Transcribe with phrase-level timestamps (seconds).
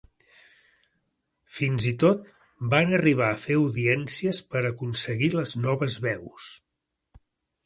[1.57, 2.23] Fins i tot,
[2.73, 6.53] van arribar a fer audiències per aconseguir les noves veus.